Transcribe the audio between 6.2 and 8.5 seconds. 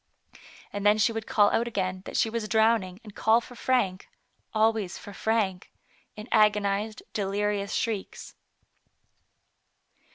agonized, delirious shrieks.